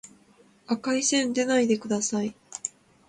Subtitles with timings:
[0.65, 2.35] 赤い線でないでください